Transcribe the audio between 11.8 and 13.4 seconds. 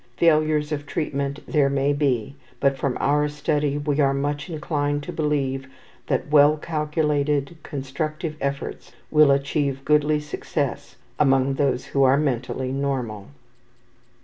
who are mentally normal.